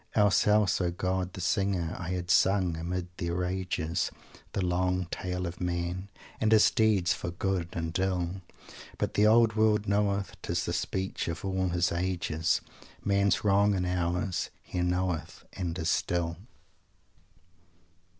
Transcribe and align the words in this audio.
Else, 0.15 0.47
else, 0.47 0.81
O 0.81 0.89
God, 0.89 1.33
the 1.33 1.41
Singer, 1.41 1.95
I 1.95 2.09
had 2.09 2.31
sung, 2.31 2.75
amid 2.75 3.09
their 3.17 3.35
rages, 3.35 4.09
The 4.53 4.65
long 4.65 5.05
tale 5.11 5.45
of 5.45 5.61
Man, 5.61 6.09
And 6.39 6.51
his 6.51 6.71
deeds 6.71 7.13
for 7.13 7.29
good 7.29 7.69
and 7.73 7.95
ill. 7.99 8.41
But 8.97 9.13
the 9.13 9.27
Old 9.27 9.55
World 9.55 9.87
knoweth 9.87 10.37
'tis 10.41 10.65
the 10.65 10.73
speech 10.73 11.27
of 11.27 11.45
all 11.45 11.69
his 11.69 11.91
ages 11.91 12.61
Man's 13.05 13.43
wrong 13.43 13.75
and 13.75 13.85
ours; 13.85 14.49
he 14.63 14.81
knoweth 14.81 15.43
and 15.53 15.77
is 15.77 15.91
still." 15.91 16.37